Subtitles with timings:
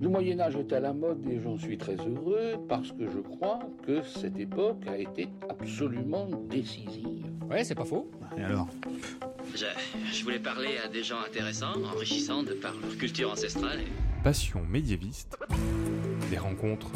[0.00, 3.18] Le Moyen Âge est à la mode et j'en suis très heureux parce que je
[3.18, 7.26] crois que cette époque a été absolument décisive.
[7.50, 8.10] Ouais, c'est pas faux.
[8.38, 8.66] Et alors?
[9.54, 9.66] Je,
[10.10, 13.80] je, voulais parler à des gens intéressants, enrichissants de par leur culture ancestrale.
[14.24, 15.36] Passion médiéviste,
[16.30, 16.92] des rencontres.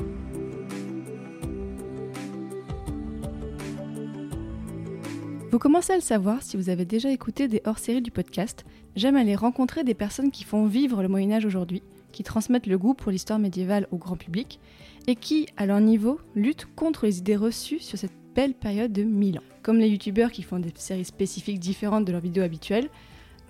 [5.51, 8.65] Vous commencez à le savoir si vous avez déjà écouté des hors-séries du podcast.
[8.97, 11.83] J'aime aller rencontrer des personnes qui font vivre le Moyen Âge aujourd'hui
[12.15, 14.61] qui transmettent le goût pour l'histoire médiévale au grand public
[15.07, 19.03] et qui, à leur niveau, luttent contre les idées reçues sur cette belle période de
[19.03, 19.43] 1000 ans.
[19.63, 22.89] Comme les youtubeurs qui font des séries spécifiques différentes de leurs vidéos habituelles,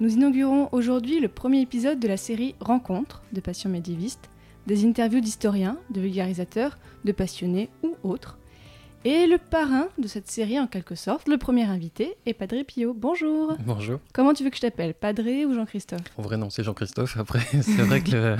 [0.01, 4.31] nous inaugurons aujourd'hui le premier épisode de la série Rencontres de Passion médiéviste,
[4.67, 8.39] des interviews d'historiens, de vulgarisateurs, de passionnés ou autres,
[9.05, 12.95] et le parrain de cette série, en quelque sorte, le premier invité, est Padre Pio.
[12.95, 13.55] Bonjour.
[13.67, 14.01] Bonjour.
[14.15, 16.01] Comment tu veux que je t'appelle Padre ou Jean-Christophe?
[16.17, 17.19] En vrai, non, c'est Jean-Christophe.
[17.19, 18.39] Après, c'est vrai que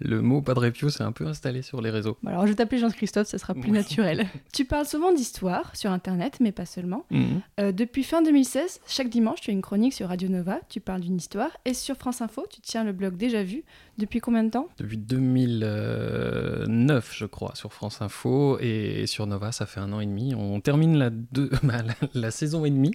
[0.00, 2.18] le, mot Padre Pio s'est un peu installé sur les réseaux.
[2.26, 4.26] alors, je vais t'appeler Jean-Christophe, ça sera plus naturel.
[4.52, 7.06] tu parles souvent d'histoire sur Internet, mais pas seulement.
[7.10, 7.40] Mhm.
[7.60, 11.00] Euh, depuis fin 2016, chaque dimanche, tu as une chronique sur Radio Nova, tu parles
[11.00, 13.64] d'une histoire, et sur France Info, tu tiens le blog Déjà Vu.
[13.96, 14.68] Depuis combien de temps?
[14.78, 20.06] Depuis 2009, je crois, sur France Info, et sur Nova, ça fait un an et
[20.06, 20.34] demi.
[20.34, 22.92] On termine la, deux, bah, la, la, saison et demie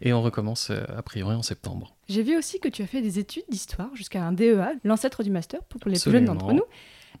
[0.00, 1.94] et on recommence euh, a priori en septembre.
[2.08, 5.30] J'ai vu aussi que tu as fait des études d'histoire jusqu'à un DEA, l'ancêtre du
[5.30, 6.20] master pour les Absolument.
[6.20, 6.64] plus jeunes d'entre nous.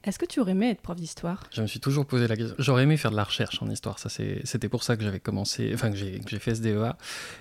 [0.02, 1.44] Est-ce que tu aurais aimé être prof d'histoire?
[1.52, 2.54] Je me suis toujours posé la question.
[2.58, 3.98] J'aurais aimé faire de la recherche en histoire.
[3.98, 6.96] Ça, c'était pour ça que j'avais commencé, enfin que j'ai fait ce DEA.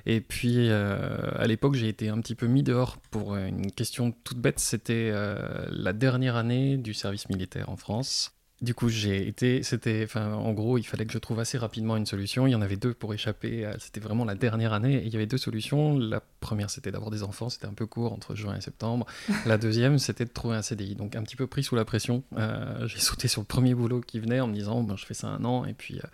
[0.06, 4.12] Et puis euh, à l'époque, j'ai été un petit peu mis dehors pour une question
[4.24, 4.60] toute bête.
[4.60, 8.34] C'était euh, la dernière année du service militaire en France.
[8.62, 11.96] Du coup, j'ai été, c'était, enfin, en gros, il fallait que je trouve assez rapidement
[11.96, 12.46] une solution.
[12.46, 13.70] Il y en avait deux pour échapper.
[13.80, 14.96] C'était vraiment la dernière année.
[14.96, 15.98] Et il y avait deux solutions.
[15.98, 17.50] La première, c'était d'avoir des enfants.
[17.50, 19.06] C'était un peu court entre juin et septembre.
[19.46, 20.96] La deuxième, c'était de trouver un CDI.
[20.96, 24.02] Donc, un petit peu pris sous la pression, euh, j'ai sauté sur le premier boulot
[24.02, 26.08] qui venait en me disant, ben, je fais ça un an et puis, euh,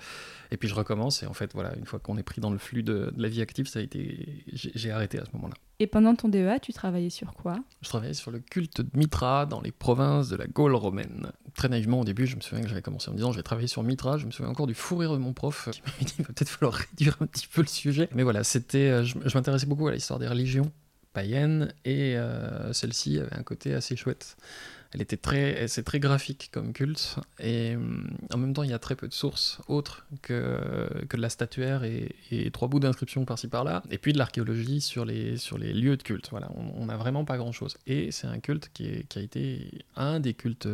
[0.51, 1.23] et puis je recommence.
[1.23, 3.27] Et en fait, voilà, une fois qu'on est pris dans le flux de, de la
[3.27, 5.55] vie active, ça a été, j'ai arrêté à ce moment-là.
[5.79, 9.45] Et pendant ton DEA, tu travaillais sur quoi Je travaillais sur le culte de Mitra
[9.45, 11.31] dans les provinces de la Gaule romaine.
[11.53, 13.43] Très naïvement, au début, je me souviens que j'avais commencé en me disant je vais
[13.43, 14.17] travailler sur Mitra.
[14.17, 16.33] Je me souviens encore du fou rire de mon prof qui m'avait dit il va
[16.33, 18.07] peut-être falloir réduire un petit peu le sujet.
[18.15, 20.71] Mais voilà, c'était, je, je m'intéressais beaucoup à l'histoire des religions
[21.15, 24.37] païennes et euh, celle-ci avait un côté assez chouette.
[24.95, 27.75] Elle était très, c'est très graphique comme culte et
[28.33, 31.27] en même temps il y a très peu de sources autres que, que de la
[31.27, 32.15] statuaire et,
[32.53, 36.03] trois bouts d'inscription par-ci par-là et puis de l'archéologie sur les, sur les lieux de
[36.03, 36.29] culte.
[36.31, 39.83] Voilà, on n'a vraiment pas grand-chose et c'est un culte qui, est, qui, a été
[39.97, 40.69] un des cultes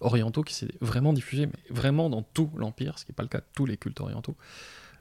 [0.00, 3.28] orientaux qui s'est vraiment diffusé, mais vraiment dans tout l'empire, ce qui n'est pas le
[3.28, 4.36] cas de tous les cultes orientaux.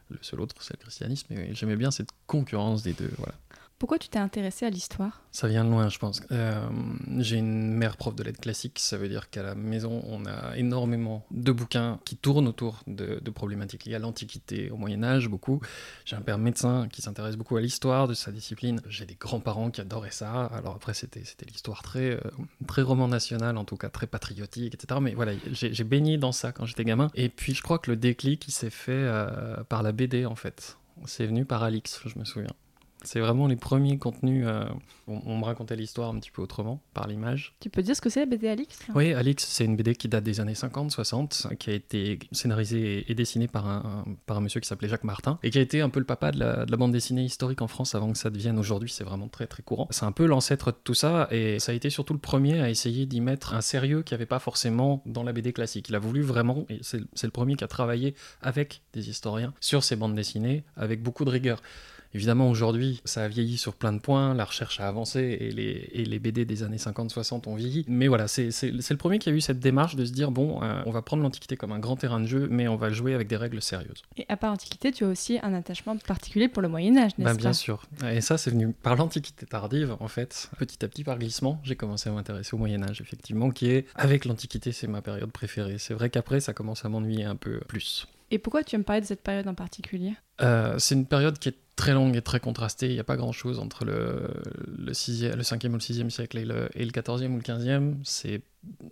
[0.10, 3.12] Le seul autre c'est le christianisme et j'aimais bien cette concurrence des deux.
[3.18, 3.36] Voilà.
[3.80, 5.22] Pourquoi tu t'es intéressé à l'histoire?
[5.32, 6.24] Ça vient de loin, je pense.
[6.32, 6.68] Euh,
[7.20, 10.58] j'ai une mère prof de lettres classiques, ça veut dire qu'à la maison, on a
[10.58, 15.62] énormément de bouquins qui tournent autour de, problématiques liées à l'Antiquité, au Moyen-Âge, beaucoup.
[16.06, 18.82] J'ai un père médecin qui s'intéresse beaucoup à l'histoire de sa discipline.
[18.88, 20.46] J'ai des grands-parents qui adoraient ça.
[20.46, 22.20] Alors après, c'était l'histoire très, euh,
[22.68, 25.00] très roman national, en tout cas très patriotique, etc.
[25.00, 27.12] Mais voilà, j'ai baigné dans ça quand j'étais gamin.
[27.14, 30.36] Et puis, je crois que le déclic, il s'est fait euh, par la BD, en
[30.36, 30.80] fait.
[31.06, 32.56] C'est venu par Alix, je me souviens.
[33.04, 34.46] C'est vraiment les premiers contenus.
[34.48, 34.66] Euh,
[35.08, 37.56] on, on, me racontait l'histoire un petit peu autrement, par l'image.
[37.60, 38.80] Tu peux dire ce que c'est la BD Alix?
[38.96, 43.16] Oui, Alix, c'est une BD qui date des années 50-60, qui a été scénarisée et
[43.16, 45.90] dessinée par un, par un monsieur qui s'appelait Jacques Martin, et qui a été un
[45.90, 48.30] peu le papa de la, de la bande dessinée historique en France avant que ça
[48.30, 48.90] devienne aujourd'hui.
[48.90, 49.88] C'est vraiment très très courant.
[49.92, 52.70] C'est un peu l'ancêtre de tout ça, et ça a été surtout le premier à
[52.70, 55.90] essayer d'y mettre un sérieux qu'il n'y avait pas forcément dans la BD classique.
[55.90, 59.84] Il a voulu vraiment, et c'est le premier qui a travaillé avec des historiens sur
[59.84, 61.62] ces bandes dessinées, avec beaucoup de rigueur.
[62.14, 65.90] Évidemment, aujourd'hui, ça a vieilli sur plein de points, la recherche a avancé et les,
[65.94, 67.86] et les BD des années 50-60 ont vieilli.
[67.88, 70.82] Mais voilà, c'est le premier qui a eu cette démarche de se dire bon, euh,
[70.86, 73.14] on va prendre l'Antiquité comme un grand terrain de jeu, mais on va le jouer
[73.14, 74.02] avec des règles sérieuses.
[74.18, 77.36] Et à part l'Antiquité, tu as aussi un attachement particulier pour le Moyen-Âge, n'est-ce ben,
[77.36, 77.42] pas?
[77.42, 77.84] Bien sûr.
[78.10, 80.50] Et ça, c'est venu par l'Antiquité tardive, en fait.
[80.58, 84.26] Petit à petit, par glissement, j'ai commencé à m'intéresser au Moyen-Âge, effectivement, qui est, avec
[84.26, 85.78] l'Antiquité, c'est ma période préférée.
[85.78, 88.08] C'est vrai qu'après, ça commence à m'ennuyer un peu plus.
[88.30, 90.14] Et pourquoi tu aimes parler de cette période en particulier?
[90.42, 92.88] Euh, C'est une période qui est très longue et très contrastée.
[92.88, 94.28] Il n'y a pas grand-chose entre le,
[94.78, 97.42] le, 6e, le 5e ou le 6e siècle et le, et le 14e ou le
[97.42, 97.94] 15e.
[98.04, 98.42] C'est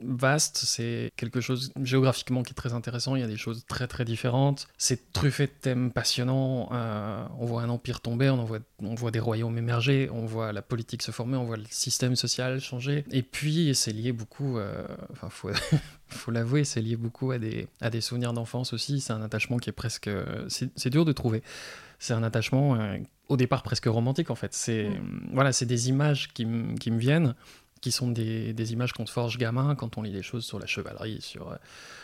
[0.02, 3.16] vaste, c'est quelque chose géographiquement qui est très intéressant.
[3.16, 4.68] Il y a des choses très très différentes.
[4.78, 6.70] C'est truffé de thèmes passionnants.
[6.72, 11.02] Euh, on voit un empire tomber, on voit, des royaumes émerger, on voit la politique
[11.02, 13.04] se former, on voit le système social changer.
[13.12, 18.32] Et puis c'est lié beaucoup, euh, enfin faut, l'avouer, c'est lié beaucoup à des souvenirs
[18.32, 19.02] d'enfance aussi.
[19.02, 20.10] C'est un attachement qui est presque,
[20.48, 21.42] c'est dur de trouver.
[22.00, 22.98] C'est un attachement euh,
[23.30, 24.54] au départ presque romantique en fait.
[24.54, 25.30] C'est mmh.
[25.34, 26.48] voilà, c'est des images qui,
[26.80, 27.36] qui me viennent
[27.86, 30.58] qui sont des, des images qu'on se forge gamin quand on lit des choses sur
[30.58, 31.56] la chevalerie, sur, euh,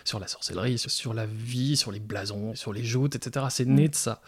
[0.04, 3.48] sur la sorcellerie, sur, sur la vie, sur les blasons, sur les joutes, etc.
[3.50, 4.22] C'est né de ça.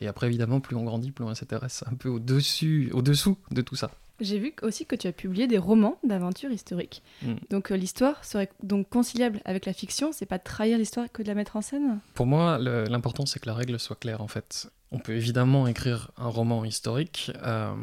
[0.00, 3.74] Et après, évidemment, plus on grandit, plus on s'intéresse un peu au-dessus, au-dessous de tout
[3.74, 3.90] ça.
[4.20, 7.02] J'ai vu aussi que tu as publié des romans d'aventures historiques.
[7.22, 7.34] Mm.
[7.50, 11.24] Donc euh, l'histoire serait donc conciliable avec la fiction, c'est pas de trahir l'histoire que
[11.24, 11.98] de la mettre en scène?
[12.14, 14.70] Pour moi, l'important c'est que la règle soit claire en fait.
[14.92, 17.74] On peut évidemment écrire un roman historique, euh,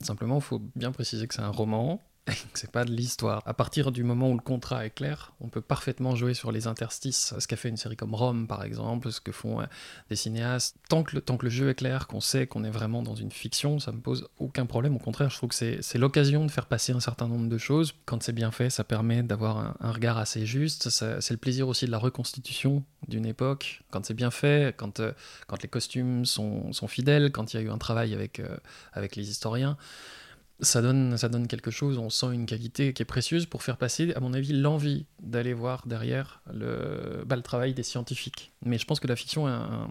[0.00, 2.02] simplement il faut bien préciser que c'est un roman
[2.54, 3.42] c'est pas de l'histoire.
[3.46, 6.66] À partir du moment où le contrat est clair, on peut parfaitement jouer sur les
[6.66, 9.66] interstices, ce qu'a fait une série comme Rome par exemple, ce que font euh,
[10.10, 10.76] des cinéastes.
[10.88, 13.14] Tant que, le, tant que le jeu est clair, qu'on sait qu'on est vraiment dans
[13.14, 14.96] une fiction, ça me pose aucun problème.
[14.96, 17.94] Au contraire, je trouve que c'est l'occasion de faire passer un certain nombre de choses.
[18.06, 20.90] Quand c'est bien fait, ça permet d'avoir un, regard assez juste.
[20.90, 23.82] C'est le plaisir aussi de la reconstitution d'une époque.
[23.90, 25.12] Quand c'est bien fait, quand, euh,
[25.46, 28.56] quand les costumes sont, sont fidèles, quand il y a eu un travail avec, euh,
[28.92, 29.76] avec les historiens,
[30.60, 33.76] ça donne, ça donne quelque chose, on sent une qualité qui est précieuse pour faire
[33.76, 38.52] passer, à mon avis, l'envie d'aller voir derrière le, bah, le travail des scientifiques.
[38.64, 39.88] Mais je pense que la fiction est un,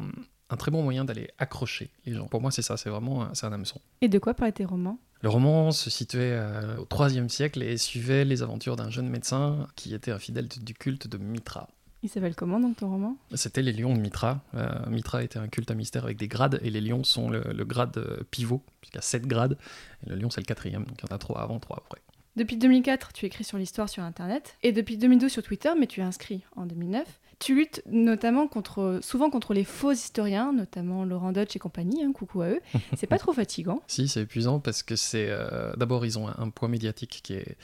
[0.49, 2.27] un très bon moyen d'aller accrocher les gens.
[2.27, 3.79] Pour moi, c'est ça, c'est vraiment un- c'est un hameçon.
[4.01, 4.99] Et de quoi parlaient tes romans?
[5.21, 9.67] Le roman se situait euh, au IIIe siècle et suivait les aventures d'un jeune médecin
[9.75, 11.67] qui était un fidèle du culte de Mitra.
[12.05, 13.17] Il s'appelle comment donc ton roman?
[13.33, 14.41] C'était les lions de Mitra.
[14.53, 17.41] Euh, Mitra était un culte à mystère avec des grades, et les lions sont le,
[17.51, 19.57] le grade euh, pivot, puisqu'il y a sept grades,
[20.05, 22.01] et le lion c'est le quatrième, donc il y en a trois avant, trois après.
[22.35, 26.01] Depuis 2004, tu écris sur l'histoire sur Internet, et depuis 2012 sur Twitter, mais tu
[26.01, 27.07] es inscrit en 2009.
[27.39, 32.11] Tu luttes notamment contre, souvent contre les faux historiens, notamment Laurent Dutch et compagnie, hein,
[32.13, 32.59] coucou à eux.
[32.95, 33.81] C'est pas trop fatigant?
[33.87, 35.27] Si, c'est épuisant parce que c'est.
[35.29, 37.57] euh, D'abord, ils ont un, un poids médiatique qui est,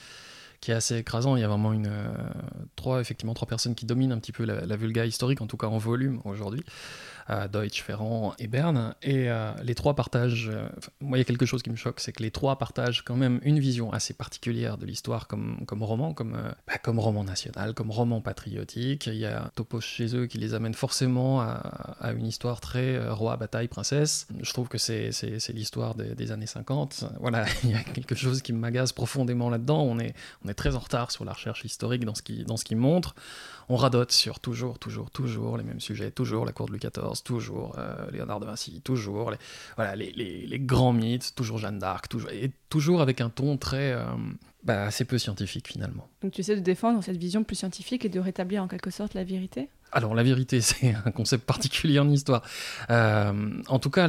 [0.62, 1.36] qui est assez écrasant.
[1.36, 2.14] Il y a vraiment une, euh,
[2.76, 5.58] trois, effectivement, trois personnes qui dominent un petit peu la, la vulga historique, en tout
[5.58, 6.64] cas en volume aujourd'hui.
[7.52, 8.94] Deutsch, Ferrand et Berne.
[9.02, 10.50] Et euh, les trois partagent.
[10.52, 10.68] euh,
[11.00, 13.16] moi, il y a quelque chose qui me choque, c'est que les trois partagent quand
[13.16, 17.24] même une vision assez particulière de l'histoire comme, comme roman, comme, euh, bah, comme roman
[17.24, 19.06] national, comme roman patriotique.
[19.06, 23.08] Il y a un topos chez eux qui les amène forcément à, une histoire très
[23.08, 24.26] roi, bataille, princesse.
[24.40, 25.10] Je trouve que c'est
[25.50, 27.04] l'histoire des, des années 50.
[27.20, 29.82] Voilà, il y a quelque chose qui m'agace profondément là-dedans.
[29.82, 30.14] On est,
[30.44, 32.74] on est très en retard sur la recherche historique dans ce qui, dans ce qui
[32.74, 33.14] montre.
[33.68, 37.22] On radote sur toujours, toujours, toujours les mêmes sujets, toujours la cour de Louis XIV,
[37.24, 39.36] toujours euh, Léonard de Vinci, toujours les,
[39.76, 43.56] voilà, les, les- les grands mythes, toujours Jeanne d'Arc, toujours, et toujours avec un ton
[43.56, 44.04] très, euh,
[44.64, 46.08] bah, assez peu scientifique finalement.
[46.22, 49.14] Donc tu essaies de défendre cette vision plus scientifique et de rétablir en quelque sorte
[49.14, 49.68] la vérité?
[49.92, 52.42] Alors la vérité, c'est un concept particulier en histoire.
[52.90, 53.32] Euh,
[53.68, 54.08] en tout cas,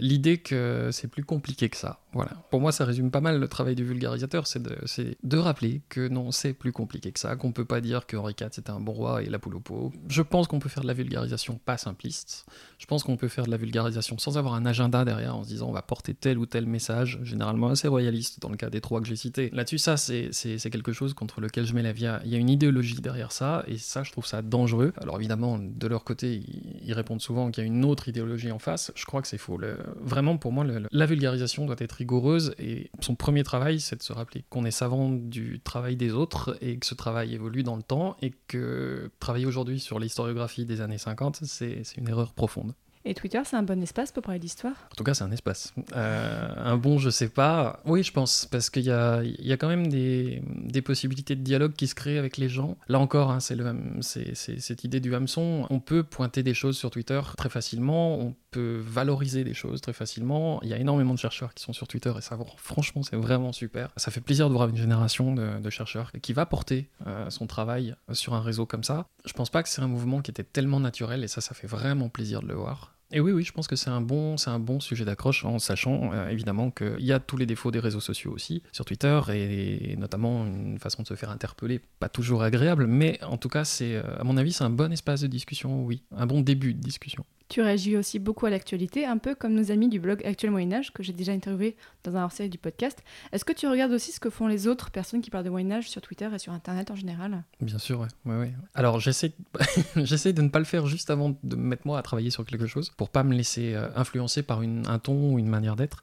[0.00, 2.00] l'idée que c'est plus compliqué que ça.
[2.12, 2.32] Voilà.
[2.50, 6.30] Pour moi, ça résume pas mal le travail du vulgarisateur, c'est de, rappeler que non,
[6.30, 8.92] c'est plus compliqué que ça, qu'on peut pas dire que Henri IV c'était un bon
[8.92, 9.92] roi et la poule au pot.
[10.08, 12.46] Je pense qu'on peut faire de la vulgarisation pas simpliste.
[12.78, 15.48] Je pense qu'on peut faire de la vulgarisation sans avoir un agenda derrière, en se
[15.48, 18.80] disant on va porter tel ou tel message, généralement assez royaliste dans le cas des
[18.80, 19.50] trois que j'ai cités.
[19.52, 20.30] Là-dessus, ça, c'est
[20.70, 22.10] quelque chose contre lequel je mets la vie.
[22.24, 24.94] Il y a une idéologie derrière ça, et ça, je trouve ça dangereux.
[25.06, 26.42] Alors évidemment, de leur côté,
[26.82, 28.90] ils, répondent souvent qu'il y a une autre idéologie en face.
[28.96, 29.56] Je crois que c'est faux.
[30.00, 34.12] Vraiment, pour moi, la vulgarisation doit être rigoureuse, et son premier travail, c'est de se
[34.12, 37.84] rappeler qu'on est savant du travail des autres, et que ce travail évolue dans le
[37.84, 42.74] temps, et que travailler aujourd'hui sur l'historiographie des années 50, c'est c'est une erreur profonde.
[43.08, 45.72] Et Twitter, c'est un bon espace pour parler d'histoire En tout cas, c'est un espace.
[45.94, 47.78] Euh, un bon, je sais pas.
[47.84, 51.42] Oui, je pense, parce qu'il y a, y a quand même des, des possibilités de
[51.42, 52.76] dialogue qui se créent avec les gens.
[52.88, 55.66] Là encore, hein, c'est le c'est- cette idée du hameçon.
[55.70, 59.92] On peut pointer des choses sur Twitter très facilement, on peut valoriser des choses très
[59.92, 60.60] facilement.
[60.64, 63.52] Il y a énormément de chercheurs qui sont sur Twitter, et ça, franchement, c'est vraiment
[63.52, 63.90] super.
[63.96, 67.46] Ça fait plaisir de voir une génération de, de chercheurs qui va porter euh, son
[67.46, 69.06] travail sur un réseau comme ça.
[69.26, 71.68] Je pense pas que c'est un mouvement qui était tellement naturel, et ça, ça fait
[71.68, 72.94] vraiment plaisir de le voir.
[73.12, 76.12] Et oui, oui, je pense que c'est un bon, un bon sujet d'accroche, en sachant
[76.12, 79.92] euh, évidemment qu'il y a tous les défauts des réseaux sociaux aussi, sur Twitter, et,
[79.92, 83.64] et notamment une façon de se faire interpeller, pas toujours agréable, mais en tout cas,
[83.64, 86.74] c'est, euh, à mon avis, c'est un bon espace de discussion, oui, un bon début
[86.74, 87.24] de discussion.
[87.48, 90.92] Tu réagis aussi beaucoup à l'actualité, un peu comme nos amis du blog Actuel Moyen-Âge,
[90.92, 92.98] que j'ai déjà interviewé dans un hors-série du podcast.
[93.30, 95.88] Est-ce que tu regardes aussi ce que font les autres personnes qui parlent de Moyen-Âge
[95.88, 97.44] sur Twitter et sur Internet en général?
[97.60, 98.08] Bien sûr, ouais.
[98.24, 98.52] ouais, ouais.
[98.74, 102.30] Alors j'essaie, de ne pas le faire juste avant de me mettre moi à travailler
[102.30, 105.48] sur quelque chose, pour pas me laisser euh, influencer par une, un ton ou une
[105.48, 106.02] manière d'être,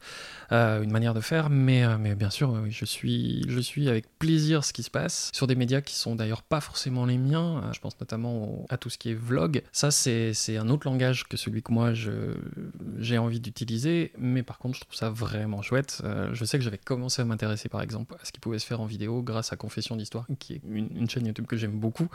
[0.54, 1.50] euh, une manière de faire.
[1.50, 4.92] Mais, euh, mais bien sûr, oui, je suis, je suis avec plaisir ce qui se
[4.92, 7.70] passe sur des médias qui sont d'ailleurs pas forcément les miens.
[7.74, 9.62] Je pense notamment à tout ce qui est vlog.
[9.74, 14.82] Ça, c'est un autre langage celui que moi j'ai envie d'utiliser, mais par contre je
[14.82, 16.02] trouve ça vraiment chouette.
[16.04, 18.66] Euh, je sais que j'avais commencé à m'intéresser par exemple à ce qui pouvait se
[18.66, 22.08] faire en vidéo grâce à Confession d'Histoire, qui est une, chaîne YouTube que j'aime beaucoup.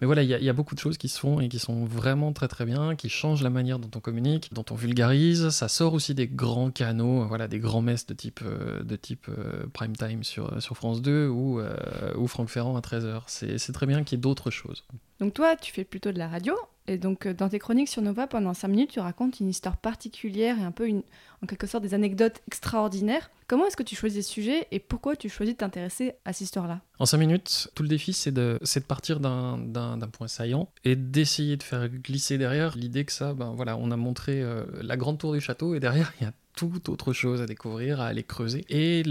[0.00, 2.32] Mais voilà, il y, a- beaucoup de choses qui se font et qui sont vraiment
[2.32, 5.48] très très bien, qui changent la manière dont on communique, dont on vulgarise.
[5.48, 9.26] Ça sort aussi des grands canaux, voilà, des grands messes de type, euh, de type
[9.28, 11.74] euh, prime time sur, sur France 2 ou, euh,
[12.16, 13.22] ou Franck Ferrand à 13h.
[13.26, 14.84] C'est c'est très bien qu'il y ait d'autres choses.
[15.20, 16.54] Donc toi, tu fais plutôt de la radio,
[16.86, 19.76] et donc euh, dans tes chroniques sur Nova, pendant 5 minutes, tu racontes une histoire
[19.76, 21.02] particulière et un peu, une,
[21.42, 23.30] en quelque sorte, des anecdotes extraordinaires.
[23.46, 26.42] Comment est-ce que tu choisis des sujets et pourquoi tu choisis de t'intéresser à cette
[26.42, 26.80] histoire-là?
[26.98, 31.56] En 5 minutes, tout le défi, c'est de, de partir d'un point saillant et d'essayer
[31.56, 35.18] de faire glisser derrière l'idée que ça, ben voilà, on a montré euh, la grande
[35.18, 38.22] tour du château et derrière, il y a toute autre chose à découvrir, à aller
[38.22, 38.64] creuser.
[38.68, 39.02] Et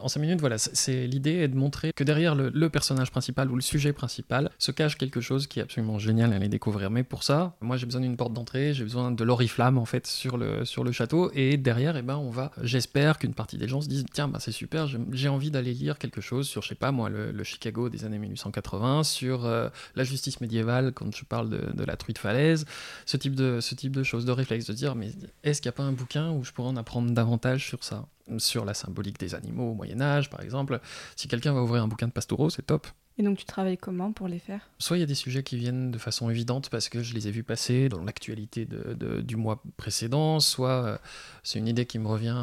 [0.00, 3.56] en 5 minutes, voilà, c'est- l'idée est de montrer que derrière le, personnage principal ou
[3.56, 6.90] le sujet principal se cache quelque chose qui est absolument génial à aller découvrir.
[6.90, 10.06] Mais pour ça, moi j'ai besoin d'une porte d'entrée, j'ai besoin de l'oriflamme en fait
[10.06, 11.30] sur le, sur le château.
[11.34, 14.38] Et derrière, eh ben, on va, j'espère qu'une partie des gens se disent tiens, bah,
[14.40, 17.88] c'est super, j'ai- envie d'aller lire quelque chose sur, je sais pas moi, le, Chicago
[17.88, 22.66] des années 1880, sur euh, la justice médiévale quand je parle de, la truite falaise,
[23.06, 25.10] ce type de, ce type de choses, de réflexe, de dire mais
[25.42, 28.06] est-ce qu'il n'y a pas un bouquin où je pourrais en apprendre davantage sur ça
[28.38, 30.80] sur la symbolique des animaux au Moyen Âge, par exemple.
[31.16, 32.86] Si quelqu'un va ouvrir un bouquin de Pastoureau, c'est top.
[33.18, 34.70] Et donc tu travailles comment pour les faire?
[34.78, 37.28] Soit il y a des sujets qui viennent de façon évidente parce que je les
[37.28, 40.98] ai vus passer dans l'actualité du mois précédent, soit euh,
[41.42, 42.34] c'est une idée qui me revient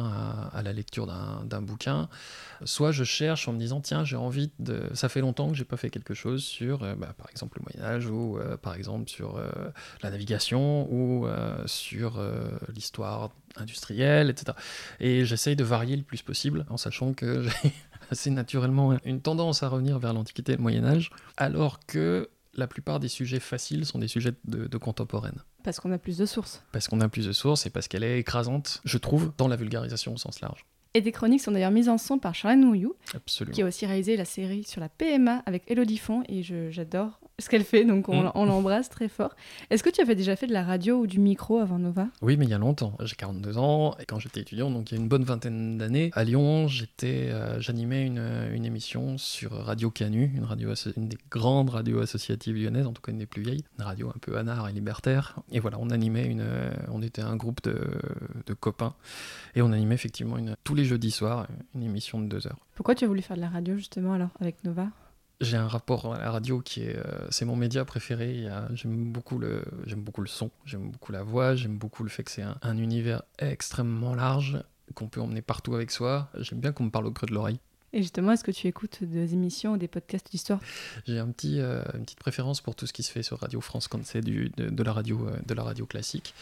[0.52, 2.08] à, la lecture d'un bouquin,
[2.64, 4.82] soit je cherche en me disant tiens j'ai envie de...
[4.94, 7.64] Ça fait longtemps que j'ai pas fait quelque chose sur euh, bah, par exemple le
[7.64, 9.40] Moyen Âge ou euh, par exemple sur
[10.02, 11.26] la navigation ou
[11.66, 12.22] sur
[12.74, 14.56] l'histoire industrielle, etc.
[15.00, 17.72] Et j'essaye de varier le plus possible en sachant que j'ai
[18.10, 22.66] assez naturellement une tendance à revenir vers l'Antiquité et le Moyen Âge, alors que la
[22.66, 25.42] plupart des sujets faciles sont des sujets de, de contemporaine.
[25.62, 26.62] Parce qu'on a plus de sources.
[26.72, 29.56] Parce qu'on a plus de sources et parce qu'elle est écrasante, je trouve, dans la
[29.56, 30.64] vulgarisation au sens large.
[30.94, 32.96] Et tes chroniques sont d'ailleurs mises en son par Charlène Houillou,
[33.52, 37.20] qui a aussi réalisé la série sur la PMA avec Elodie Font, et je- j'adore
[37.40, 38.32] ce qu'elle fait, donc on, Mm.
[38.34, 39.34] on l'embrasse très fort.
[39.70, 42.08] Est-ce que tu avais déjà fait de la radio ou du micro avant Nova?
[42.22, 42.96] Oui, mais il y a longtemps.
[43.02, 46.10] J'ai 42 ans et quand j'étais étudiant, donc il y a une bonne vingtaine d'années,
[46.14, 51.18] à Lyon, j'étais, euh, j'animais une, une émission sur Radio Canu, une radio, une des
[51.30, 54.36] grandes radios associatives lyonnaises, en tout cas une des plus vieilles, une radio un peu
[54.36, 55.36] anard et libertaire.
[55.52, 57.78] Et voilà, on animait une, euh, on était un groupe de,
[58.46, 58.94] de copains
[59.54, 62.58] et on animait effectivement une, tous les jeudis soirs une émission de deux heures.
[62.74, 64.86] Pourquoi tu as voulu faire de la radio justement alors avec Nova?
[65.40, 68.46] J'ai un rapport à la radio qui est, euh, c'est mon média préféré.
[68.74, 69.64] J'aime beaucoup le,
[69.96, 72.76] beaucoup le son, j'aime beaucoup la voix, j'aime beaucoup le fait que c'est un, un
[72.76, 74.62] univers extrêmement large
[74.94, 76.28] qu'on peut emmener partout avec soi.
[76.38, 77.60] J'aime bien qu'on me parle au creux de l'oreille.
[77.92, 80.60] Et justement, est-ce que tu écoutes des émissions ou des podcasts d'histoire?
[81.06, 83.60] J'ai un petit, euh, une petite préférence pour tout ce qui se fait sur Radio
[83.60, 86.32] France quand c'est de, de la radio, euh, de la radio classique.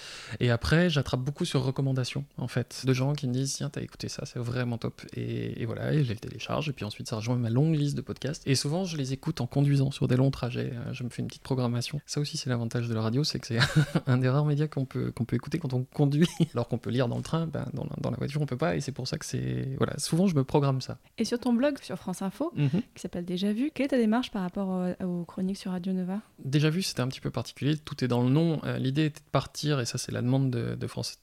[0.41, 3.81] Et après, j'attrape beaucoup sur recommandations, en fait, de gens qui me disent tiens, t'as
[3.81, 5.01] écouté ça, c'est vraiment top.
[5.15, 6.69] Et, et voilà, et je les télécharge.
[6.69, 8.43] Et puis ensuite, ça rejoint ma longue liste de podcasts.
[8.47, 10.73] Et souvent, je les écoute en conduisant sur des longs trajets.
[10.75, 12.01] Euh, Je me fais une petite programmation.
[12.05, 13.59] Ça aussi, c'est l'avantage de la radio, c'est que c'est
[14.07, 16.91] un des rares médias qu'on peut, qu'on peut écouter quand on conduit, alors qu'on peut
[16.91, 18.77] lire dans le train, ben, dans, la, dans la voiture, on peut pas.
[18.77, 19.99] Et c'est pour ça que c'est voilà.
[19.99, 20.99] Souvent, je me programme ça.
[21.17, 22.53] Et sur ton blog sur France Info,
[22.95, 24.69] qui s'appelle Déjà Vu, quelle est ta démarche par rapport
[25.01, 26.21] au- aux chroniques sur Radio Nova?
[26.45, 28.61] Déjà vu, c'était un petit peu particulier, tout est dans le nom.
[28.65, 31.19] Euh, L'idée était de partir, et ça c'est la demande de, de France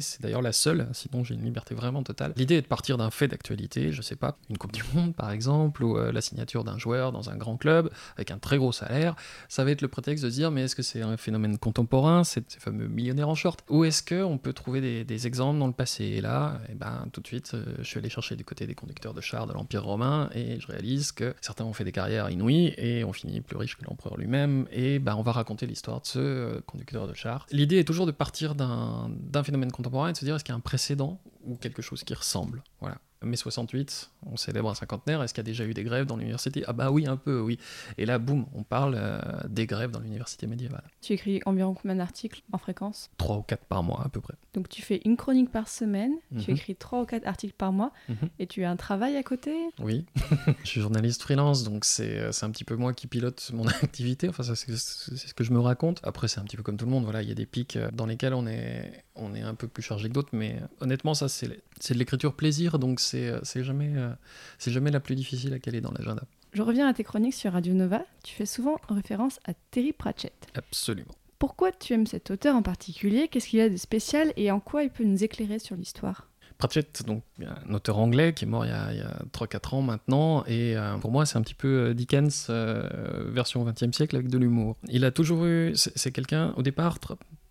[0.00, 2.34] C'est d'ailleurs la seule, sinon j'ai une liberté vraiment totale.
[2.36, 5.30] L'idée est de partir d'un fait d'actualité, je sais pas, une Coupe du Monde par
[5.30, 8.72] exemple, ou euh, la signature d'un joueur dans un grand club, avec un très gros
[8.72, 9.16] salaire.
[9.48, 12.42] Ça va être le prétexte de dire, mais est-ce que c'est un phénomène contemporain, ces,
[12.46, 16.04] ces fameux millionnaires en short, ou est-ce qu'on peut trouver des, exemples dans le passé?
[16.04, 18.74] Et là, eh ben, tout de suite, euh, je suis allé chercher du côté des
[18.74, 22.28] conducteurs de chars de l'Empire romain, et je réalise que certains ont fait des carrières
[22.28, 26.00] inouïes, et ont fini plus riches que l'empereur lui-même, et ben, on va raconter l'histoire
[26.02, 27.46] de ce euh, conducteur de chars.
[27.50, 30.56] L'idée est toujours de partir d'un d'un phénomène contemporain et se dire est-ce qu'il y
[30.56, 32.62] a un précédent ou quelque chose qui ressemble?
[32.80, 32.98] Voilà.
[33.24, 36.16] Mai 68, on célèbre un cinquantenaire, est-ce qu'il y a déjà eu des grèves dans
[36.16, 36.64] l'université?
[36.66, 37.58] Ah bah oui, un peu, oui.
[37.98, 40.84] Et là, boum, on parle euh, des grèves dans l'université médiévale.
[41.00, 43.10] Tu écris environ combien d'articles en fréquence?
[43.18, 44.34] Trois ou quatre par mois à peu près.
[44.54, 46.56] Donc tu fais une chronique par semaine, tu Mhm.
[46.56, 48.16] écris trois ou quatre articles par mois, Mhm.
[48.38, 49.54] et tu as un travail à côté?
[49.78, 50.04] Oui,
[50.64, 53.64] je suis journaliste freelance, donc c'est euh, c'est un petit peu moi qui pilote mon
[53.82, 54.28] activité.
[54.28, 56.00] Enfin, ça, c'est ce que je me raconte.
[56.02, 57.04] Après, c'est un petit peu comme tout le monde.
[57.04, 59.68] Voilà, il y a des pics euh, dans lesquels on est, on est un peu
[59.68, 63.64] plus chargé que d'autres, mais honnêtement, ça, c'est c'est de l'écriture plaisir, donc c'est c'est
[63.64, 64.10] jamais, euh,
[64.58, 66.24] c'est jamais la plus difficile à caler dans l'agenda.
[66.52, 70.46] Je reviens à tes chroniques sur Radio Nova, tu fais souvent référence à Terry Pratchett.
[70.54, 71.14] Absolument.
[71.38, 73.28] Pourquoi tu aimes cet auteur en particulier?
[73.28, 76.28] Qu'est-ce qu'il a de spécial et en quoi il peut nous éclairer sur l'histoire?
[76.58, 80.44] Pratchett, donc un auteur anglais qui est mort il y a, a 3-4 ans maintenant,
[80.46, 82.88] et euh, pour moi c'est un petit peu euh, Dickens euh,
[83.32, 84.76] version 20e siècle avec de l'humour.
[84.88, 86.98] Il a toujours eu, c'est quelqu'un au départ,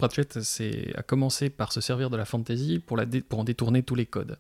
[0.04, 0.38] Pratchett
[0.96, 4.38] a commencé par se servir de la fantasy pour, en détourner tous les codes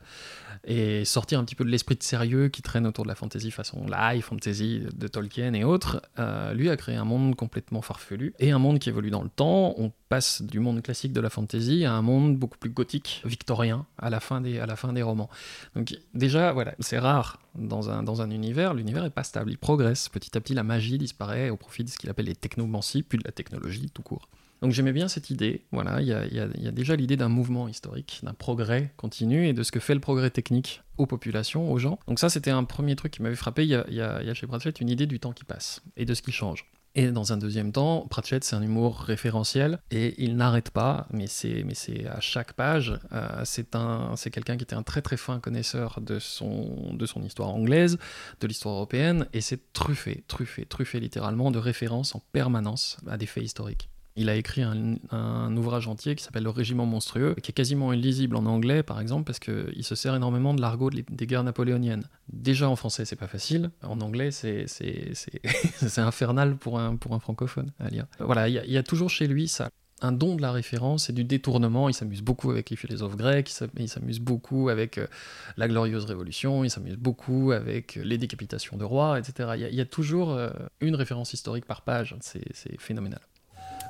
[0.66, 3.50] et sortir un petit peu de l'esprit de sérieux qui traîne autour de la fantasy
[3.50, 6.02] façon la high fantasy de Tolkien et autres.
[6.20, 9.30] Euh, lui a créé un monde complètement farfelu et un monde qui évolue dans le
[9.30, 9.74] temps.
[9.78, 13.86] On passe du monde classique de la fantasy à un monde beaucoup plus gothique, victorien,
[13.98, 15.30] à la fin des, romans.
[15.76, 20.10] Donc déjà, voilà, c'est rare dans un, univers, l'univers est pas stable, il progresse.
[20.10, 23.18] Petit à petit, la magie disparaît au profit de ce qu'il appelle les technomancies, puis
[23.18, 24.28] de la technologie tout court.
[24.62, 25.66] Donc j'aimais bien cette idée.
[25.72, 29.72] Voilà, il y a, déjà l'idée d'un mouvement historique, d'un progrès continu et de ce
[29.72, 32.00] que fait le progrès technique aux populations, aux gens.
[32.08, 33.64] Donc ça, c'était un premier truc qui m'avait frappé.
[33.64, 36.32] Il y, a, chez Pratchett une idée du temps qui passe et de ce qui
[36.32, 36.66] change.
[36.96, 41.26] Et dans un deuxième temps, Pratchett, c'est un humour référentiel et il n'arrête pas, mais
[41.26, 41.66] c'est,
[42.08, 43.00] à chaque page.
[43.12, 47.50] Euh, c'est quelqu'un qui était un très très fin connaisseur de son, de son histoire
[47.50, 47.98] anglaise,
[48.42, 53.26] de l'histoire européenne, et c'est truffé, truffé, truffé littéralement de références en permanence à des
[53.26, 53.90] faits historiques.
[54.16, 58.36] Il a écrit un, ouvrage entier qui s'appelle Le Régiment monstrueux, qui est quasiment illisible
[58.36, 62.04] en anglais, par exemple, parce qu'il se sert énormément de l'argot des guerres napoléoniennes.
[62.32, 63.72] Déjà en français, c'est pas facile.
[63.82, 64.66] En anglais, c'est
[65.98, 68.06] infernal pour un, francophone à lire.
[68.20, 69.70] Voilà, il y, a toujours chez lui ça
[70.02, 71.88] un don de la référence et du détournement.
[71.88, 75.08] Il s'amuse beaucoup avec les philosophes grecs, il s'amuse beaucoup avec euh,
[75.56, 79.68] la glorieuse révolution, il s'amuse beaucoup avec les décapitations de rois, etc.
[79.72, 80.50] Il y, a toujours euh,
[80.82, 83.22] une référence historique par page, c'est phénoménal.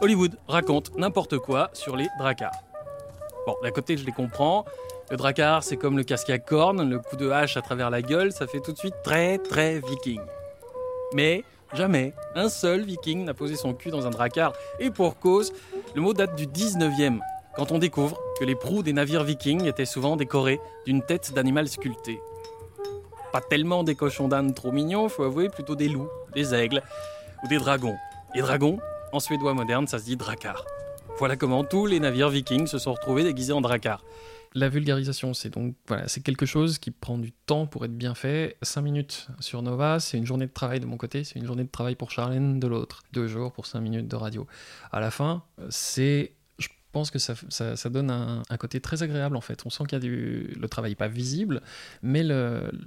[0.01, 2.63] Hollywood raconte n'importe quoi sur les dracars.
[3.45, 4.65] Bon, d'un côté, je les comprends.
[5.12, 8.01] Le dracar, c'est comme le casque à cornes, le coup de hache à travers la
[8.01, 10.21] gueule, ça fait tout de suite très très viking.
[11.13, 15.51] Mais jamais un seul viking n'a posé son cul dans un dracar, et pour cause,
[15.93, 17.19] le mot date du 19e,
[17.55, 21.67] quand on découvre que les proues des navires vikings étaient souvent décorées d'une tête d'animal
[21.67, 22.19] sculpté.
[23.33, 26.81] Pas tellement des cochons d'âne trop mignons, faut avouer, plutôt des loups, des aigles
[27.43, 27.97] ou des dragons.
[28.33, 28.79] Les dragons,
[29.13, 30.65] en suédois moderne, ça se dit Drakkar.
[31.20, 34.03] Voilà comment tous les navires vikings se sont retrouvés déguisés en Drakkar.
[34.55, 35.75] La vulgarisation, c'est donc
[36.08, 38.58] c'est quelque chose qui prend du temps pour être bien fait.
[38.63, 41.63] 5 minutes sur Nova, c'est une journée de travail de mon côté, c'est une journée
[41.63, 43.03] de travail pour Charlène de l'autre.
[43.13, 44.48] Deux jours pour 5 minutes de radio.
[44.91, 46.34] À la fin, c'est
[46.93, 49.63] pense que ça, ça, donne un, côté très agréable en fait.
[49.65, 50.53] On sent qu'il y a du.
[50.57, 51.62] Le travail pas visible,
[52.01, 52.23] mais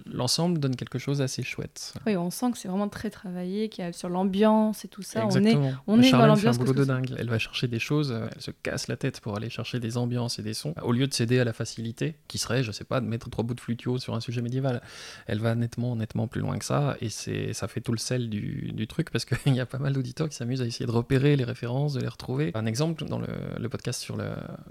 [0.07, 1.93] l'ensemble donne quelque chose d'assez chouette.
[2.07, 5.03] Oui, on sent que c'est vraiment très travaillé, qu'il y a sur l'ambiance et tout
[5.03, 5.25] ça.
[5.25, 5.75] Exactement.
[5.87, 6.57] On est, on est dans l'ambiance.
[6.57, 7.15] fait un boulot de dingue.
[7.19, 9.97] Elle va chercher des choses, euh, elle se casse la tête pour aller chercher des
[9.97, 12.85] ambiances et des sons, au lieu de céder à la facilité, qui serait, je sais
[12.85, 14.81] pas, de mettre trois bouts de flutio sur un sujet médiéval.
[15.27, 18.31] Elle va nettement, nettement plus loin que ça, et c'est ça fait tout le sel
[18.31, 20.93] du, du truc, parce qu'il y a pas mal d'auditeurs qui s'amusent à essayer de
[20.93, 22.53] repérer les références, de les retrouver.
[22.55, 23.27] Un exemple, dans le,
[23.59, 24.17] le podcast sur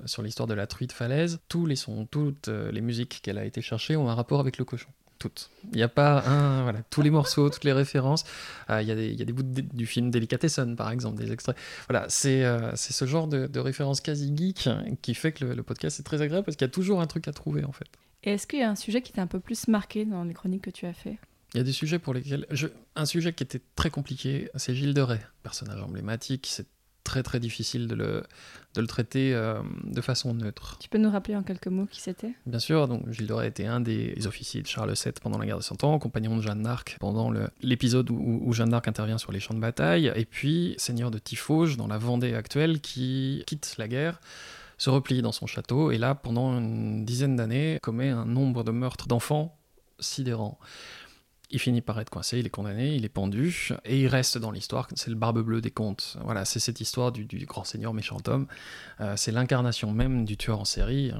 [0.06, 3.46] sur l'histoire de la truite falaise, tous les sons, toutes euh, les musiques qu'elle a
[3.46, 4.90] été chercher ont un rapport avec le cochon.
[5.18, 5.50] Toutes.
[5.72, 6.64] Il n'y a pas un.
[6.64, 8.26] Voilà, tous les morceaux, toutes les références.
[8.70, 11.56] Euh, il y, y, a des bouts du film Delicatessen, par exemple, des extraits.
[11.88, 14.68] Voilà, c'est euh, c'est ce genre de, de, référence quasi geek
[15.02, 17.30] qui fait que le, podcast est très agréable parce qu'il y a toujours un truc
[17.30, 17.88] à trouver, en fait.
[18.24, 20.34] Et est-ce qu'il y a un sujet qui t'a un peu plus marqué dans les
[20.34, 21.18] chroniques que tu as fait?
[21.54, 22.46] Il y a des sujets pour lesquels.
[22.52, 22.68] Je...
[22.98, 26.48] Un sujet qui était très compliqué, c'est Gilles de Rais, personnage emblématique.
[26.52, 26.68] C'est
[27.06, 28.24] très très difficile de le,
[28.74, 30.78] de le traiter euh, de façon neutre.
[30.82, 32.34] Tu peux nous rappeler en quelques mots qui c'était?
[32.46, 35.58] Bien sûr, donc Gilles de était un des officiers de Charles VII pendant la guerre
[35.58, 39.32] de Cent Ans, compagnon de Jeanne d'Arc pendant l'épisode où, où, Jeanne d'Arc intervient sur
[39.32, 43.76] les champs de bataille, et puis seigneur de Tifauge dans la Vendée actuelle qui quitte
[43.78, 44.20] la guerre
[44.78, 48.72] se replie dans son château et là, pendant une dizaine d'années, commet un nombre de
[48.72, 49.58] meurtres d'enfants
[50.00, 50.60] sidérants.
[51.52, 54.52] Il finit par être coincé, il est condamné, il est pendu, et il reste dans
[54.52, 56.18] l'histoire, c'est le barbe bleu des contes.
[56.24, 58.48] Voilà, c'est cette histoire du, grand seigneur méchant homme.
[59.00, 61.12] Euh, c'est l'incarnation même du tueur en série.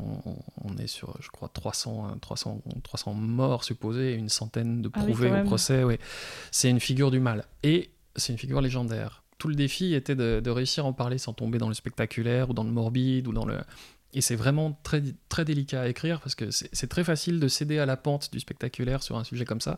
[0.64, 5.32] On, est sur, je crois, 300, 300, 300 morts supposés, une centaine de ah prouvés
[5.32, 5.84] au procès.
[5.84, 6.00] Ouais.
[6.52, 7.46] C'est une figure du mal.
[7.64, 9.24] Et c'est une figure légendaire.
[9.38, 12.50] Tout le défi était de, de réussir à en parler sans tomber dans le spectaculaire
[12.50, 13.60] ou dans le morbide ou dans le,
[14.16, 17.78] et c'est vraiment très, très délicat à écrire parce que c'est très facile de céder
[17.80, 19.78] à la pente du spectaculaire sur un sujet comme ça.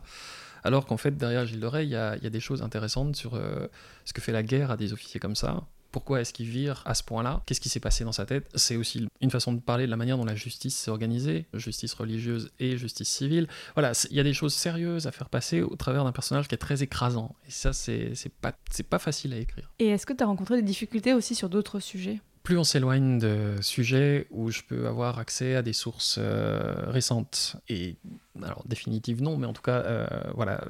[0.64, 3.66] Alors qu'en fait, derrière Gilles de Rais, il y a, des choses intéressantes sur euh,
[4.04, 5.64] ce que fait la guerre à des officiers comme ça.
[5.90, 7.42] Pourquoi est-ce qu'il vire à ce point-là?
[7.46, 8.48] Qu'est-ce qui s'est passé dans sa tête?
[8.54, 11.94] C'est aussi une façon de parler de la manière dont la justice s'est organisée, justice
[11.94, 13.48] religieuse et justice civile.
[13.74, 16.54] Voilà, il y a des choses sérieuses à faire passer au travers d'un personnage qui
[16.54, 17.34] est très écrasant.
[17.48, 18.52] Et ça, c'est pas,
[18.90, 19.72] pas facile à écrire.
[19.78, 22.20] Et est-ce que tu as rencontré des difficultés aussi sur d'autres sujets?
[22.48, 27.56] Plus on s'éloigne de sujets où je peux avoir accès à des sources euh, récentes
[27.68, 27.98] et
[28.42, 30.64] alors définitives non, mais en tout cas euh, voilà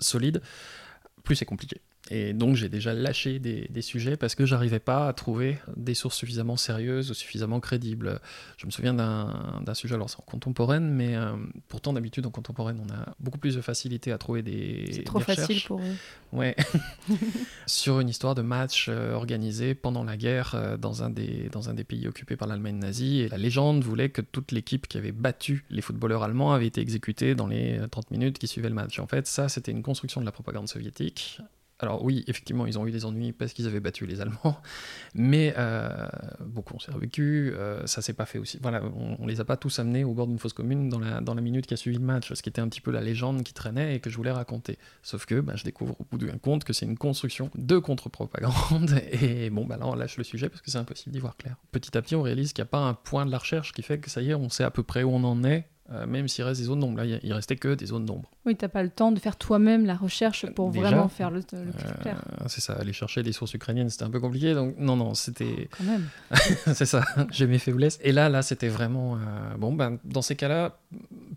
[0.00, 0.42] solides,
[1.22, 1.80] plus c'est compliqué.
[2.10, 5.94] Et donc j'ai déjà lâché des, des sujets parce que j'arrivais pas à trouver des
[5.94, 8.20] sources suffisamment sérieuses ou suffisamment crédibles.
[8.56, 11.32] Je me souviens d'un sujet, alors c'est en contemporaine, mais euh,
[11.68, 15.18] pourtant d'habitude en contemporaine on a beaucoup plus de facilité à trouver des, C'est trop
[15.18, 15.94] des facile pour eux.
[16.32, 16.54] Ouais.
[17.66, 21.68] Sur une histoire de match euh, organisé pendant la guerre euh, dans, un des, dans
[21.68, 23.20] un des pays occupés par l'Allemagne nazie.
[23.20, 26.80] Et la légende voulait que toute l'équipe qui avait battu les footballeurs allemands avait été
[26.80, 28.98] exécutée dans les euh, 30 minutes qui suivaient le match.
[28.98, 31.40] En fait, ça, c'était une construction de la propagande soviétique.
[31.78, 34.60] Alors oui, effectivement, ils ont eu des ennuis parce qu'ils avaient battu les Allemands,
[35.14, 36.06] mais euh,
[36.40, 38.58] beaucoup ont survécu, euh, ça s'est pas fait aussi.
[38.62, 38.82] Voilà,
[39.18, 41.42] on, les a pas tous amenés au bord d'une fosse commune dans la, dans la
[41.42, 43.52] minute qui a suivi le match, ce qui était un petit peu la légende qui
[43.52, 44.78] traînait et que je voulais raconter.
[45.02, 48.98] Sauf que bah, je découvre au bout d'un compte que c'est une construction de contre-propagande,
[49.12, 51.56] et bon, bah là on lâche le sujet parce que c'est impossible d'y voir clair.
[51.72, 53.82] Petit à petit, on réalise qu'il n'y a pas un point de la recherche qui
[53.82, 56.06] fait que ça y est, on sait à peu près où on en est, euh,
[56.06, 56.98] même s'il reste des zones d'ombre.
[57.02, 58.28] Là, il restait que des zones d'ombre.
[58.44, 61.38] Oui, t'as pas le temps de faire toi-même la recherche pour Déjà, vraiment faire le,
[61.52, 62.22] le plus Euh, clair.
[62.48, 65.68] c'est ça, aller chercher des sources ukrainiennes, c'était un peu compliqué, donc non, non, c'était...
[65.78, 66.08] Quand même.
[66.74, 67.98] c'est ça, j'ai mes faiblesses.
[68.02, 69.16] Et là, là, c'était vraiment...
[69.16, 69.18] euh,
[69.58, 70.78] bon, ben, dans ces cas-là,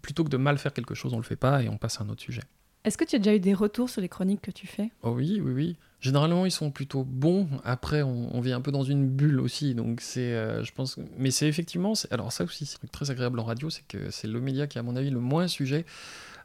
[0.01, 2.03] plutôt que de mal faire quelque chose, on le fait pas et on passe à
[2.03, 2.41] un autre sujet.
[2.85, 4.91] Est-ce que tu as déjà eu des retours sur les chroniques que tu fais?
[5.03, 5.75] Oh oui, oui, oui.
[5.99, 7.49] Généralement, ils sont plutôt bons.
[7.65, 11.29] Après, on, vit un peu dans une bulle aussi, donc c'est, euh, je pense, mais
[11.29, 14.27] c'est effectivement, alors ça aussi, c'est un truc très agréable en radio, c'est que c'est
[14.27, 15.85] le média qui, à mon avis, le moins sujet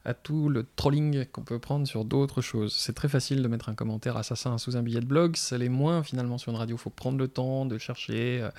[0.04, 2.74] à tout le trolling qu'on peut prendre sur d'autres choses.
[2.74, 5.68] C'est très facile de mettre un commentaire assassin sous un billet de blog, ça l'est
[5.68, 6.76] moins finalement sur une radio.
[6.76, 8.50] faut prendre le temps de chercher euh,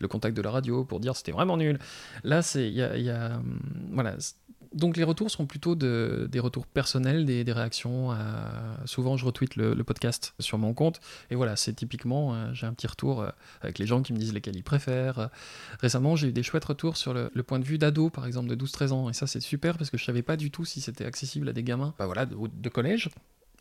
[0.00, 1.78] le contact de la radio pour dire c'était vraiment nul.
[2.22, 3.60] Là, c'est, il il y a, hum,
[3.92, 4.16] voilà.
[4.74, 8.10] Donc les retours sont plutôt de- des retours personnels, des, réactions.
[8.10, 11.00] à- Souvent, je retweet le, podcast sur mon compte.
[11.30, 13.28] Et voilà, c'est typiquement, euh, j'ai un petit retour euh,
[13.62, 15.18] avec les gens qui me disent lesquels ils préfèrent.
[15.18, 15.26] Euh,
[15.80, 18.56] Récemment, j'ai eu des chouettes retours sur le, point de vue d'ado, par exemple, de
[18.56, 19.10] 12-13 ans.
[19.10, 21.52] Et ça, c'est super parce que je savais pas du tout si c'était accessible à
[21.52, 23.10] des gamins bah voilà, de, de collège.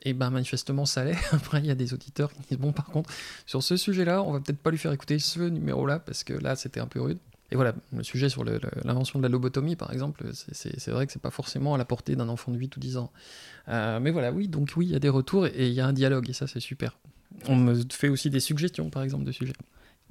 [0.06, 1.17] Et ben manifestement ça l'est.
[1.32, 3.10] Après il y a des auditeurs qui disent bon par contre
[3.45, 6.58] sur ce sujet-là on va peut-être pas lui faire écouter ce numéro-là parce que là
[6.58, 7.19] c'était un peu rude.
[7.53, 11.21] Et voilà, le sujet sur l'invention de la lobotomie par exemple, c'est vrai que c'est
[11.21, 13.11] pas forcément à la portée d'un enfant de 8 ou 10 ans.
[13.69, 15.85] Euh, mais voilà, oui, donc oui, il y a des retours et il y a
[15.85, 16.97] un dialogue et ça c'est super.
[17.47, 19.53] On me fait aussi des suggestions par exemple de sujets.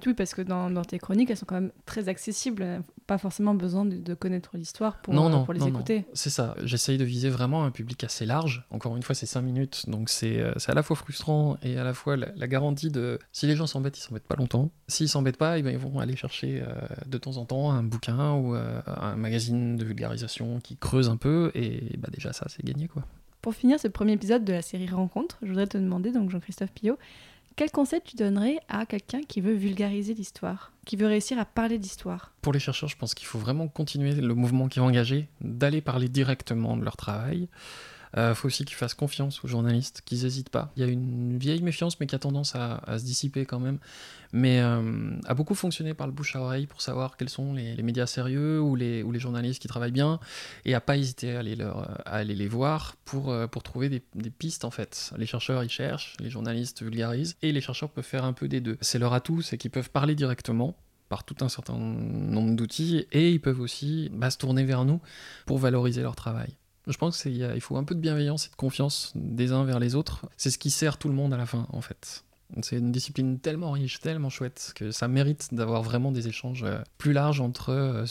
[0.07, 2.83] Oui, parce que dans, dans tes chroniques, elles sont quand même très accessibles.
[3.07, 6.07] Pas forcément besoin de, de connaître l'histoire pour, non, euh, non, pour les non, écouter.
[6.13, 6.57] C'est ça.
[6.65, 8.67] J'essaye de viser vraiment un public assez large.
[8.71, 11.79] Encore une fois, c'est 5 minutes, donc c'est euh, c'est à la fois frustrant et
[11.79, 14.71] à la fois la, la garantie de si les gens s'embêtent, ils s'embêtent pas longtemps.
[14.89, 16.75] S'ils s'embêtent pas, eh ben, ils vont aller chercher euh,
[17.07, 21.17] de temps en temps un bouquin ou euh, un magazine de vulgarisation qui creuse un
[21.17, 23.05] peu et bah, déjà ça, c'est gagné quoi.
[23.41, 26.71] Pour finir ce premier épisode de la série Rencontre, je voudrais te demander, donc Jean-Christophe
[26.71, 26.97] Pillot,
[27.57, 31.79] quel conseil tu donnerais à quelqu'un qui veut vulgariser l'histoire, qui veut réussir à parler
[31.79, 32.33] d'histoire?
[32.43, 35.81] Pour les chercheurs, je pense qu'il faut vraiment continuer le mouvement qui est engagé, d'aller
[35.81, 37.49] parler directement de leur travail.
[38.17, 40.71] Il faut aussi qu'ils fassent confiance aux journalistes, qu'ils n'hésitent pas.
[40.77, 43.79] Il y a une vieille méfiance, mais qui a tendance à, se dissiper quand même,
[44.33, 47.83] mais euh, a beaucoup fonctionné par le bouche à oreille pour savoir quels sont les,
[47.83, 50.21] médias sérieux ou les, ou les journalistes qui travaillent bien,
[50.65, 54.71] et à pas hésiter à aller, les voir pour, euh, trouver des, des pistes en
[54.71, 55.13] fait.
[55.17, 58.61] Les chercheurs, ils cherchent, les journalistes vulgarisent, et les chercheurs peuvent faire un peu des
[58.61, 58.77] deux.
[58.81, 60.77] C'est leur atout, c'est qu'ils peuvent parler directement
[61.09, 65.01] par tout un certain nombre d'outils, et ils peuvent aussi bah, se tourner vers nous
[65.47, 66.57] pour valoriser leur travail.
[66.87, 69.95] Je pense qu'il faut un peu de bienveillance et de confiance des uns vers les
[69.95, 70.27] autres.
[70.37, 72.25] C'est ce qui sert tout le monde à la fin, en fait.
[72.63, 76.79] C'est une discipline tellement riche, tellement chouette, que ça mérite d'avoir vraiment des échanges euh,
[76.99, 78.05] plus larges entre euh,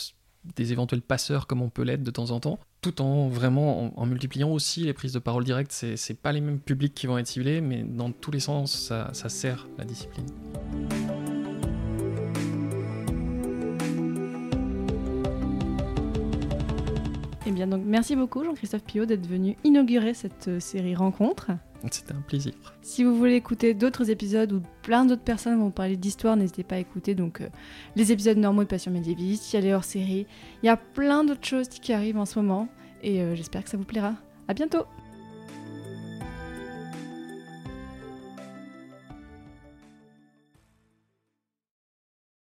[0.56, 4.06] des éventuels passeurs comme on peut l'être de temps en temps, tout en vraiment en,
[4.08, 5.72] multipliant aussi les prises de parole directes.
[5.72, 8.74] C'est c'est pas les mêmes publics qui vont être ciblés, mais dans tous les sens,
[8.74, 10.26] ça, ça sert la discipline.
[17.52, 21.52] Eh bien, donc merci beaucoup Jean-Christophe Pillot d'être venu inaugurer cette euh, série Rencontre.
[21.92, 22.54] C'était un plaisir.
[22.82, 26.76] Si vous voulez écouter d'autres épisodes où plein d'autres personnes vont parler d'histoire, n'hésitez pas
[26.76, 27.50] à écouter donc euh,
[27.98, 30.28] les épisodes normaux de Passion médiéviste, il y a les hors-séries,
[30.64, 32.70] il y a plein d'autres choses qui arrivent en ce moment
[33.04, 34.14] et euh, j'espère que ça vous plaira.
[34.48, 34.86] À bientôt